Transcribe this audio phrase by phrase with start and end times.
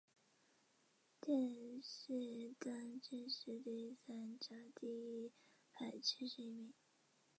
[1.19, 5.31] 殿试登进士第三甲第一
[5.77, 6.73] 百七十一名。